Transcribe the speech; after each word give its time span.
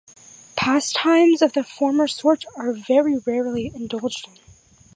Pastimes 0.55 1.43
of 1.43 1.53
the 1.53 1.63
former 1.63 2.07
sort 2.07 2.43
are 2.55 2.73
very 2.73 3.19
rarely 3.23 3.67
indulged 3.71 4.27
in. 4.27 4.37